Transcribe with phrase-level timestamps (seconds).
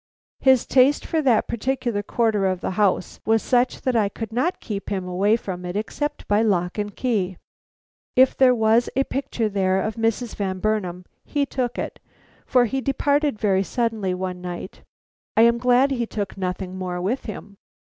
[0.39, 4.59] His taste for that particular quarter of the house was such that I could not
[4.59, 7.37] keep him away from it except by lock and key.
[8.15, 10.33] If there was a picture there of Mrs.
[10.35, 11.99] Van Burnam, he took it,
[12.47, 14.81] for he departed very suddenly one night.
[15.37, 17.57] I am glad he took nothing more with him.